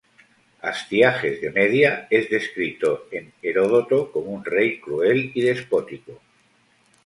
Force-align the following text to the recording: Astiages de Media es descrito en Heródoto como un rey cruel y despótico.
Astiages 0.69 1.39
de 1.41 1.51
Media 1.51 2.07
es 2.09 2.27
descrito 2.27 3.05
en 3.11 3.31
Heródoto 3.43 4.11
como 4.11 4.31
un 4.31 4.43
rey 4.43 4.79
cruel 4.79 5.31
y 5.35 5.41
despótico. 5.41 6.19